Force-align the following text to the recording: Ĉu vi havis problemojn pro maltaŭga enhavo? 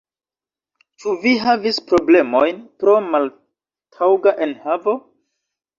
Ĉu 1.03 1.13
vi 1.25 1.33
havis 1.43 1.81
problemojn 1.91 2.65
pro 2.83 2.97
maltaŭga 3.13 4.37
enhavo? 4.49 4.99